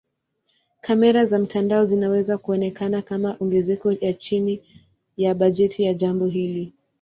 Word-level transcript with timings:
Kamera 0.81 1.25
za 1.25 1.39
mtandao 1.39 1.85
zinaweza 1.85 2.37
kuonekana 2.37 3.01
kama 3.01 3.37
ongezeko 3.39 3.91
ya 3.91 4.13
chini 4.13 4.61
ya 5.17 5.35
bajeti 5.35 5.83
ya 5.83 5.93
jambo 5.93 6.25
hili. 6.27 6.73